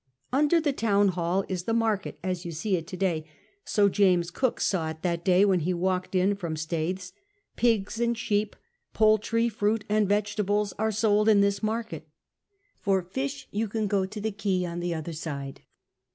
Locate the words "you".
2.43-2.51, 13.51-13.67